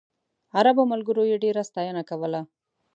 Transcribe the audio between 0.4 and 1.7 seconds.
عربو ملګرو یې ډېره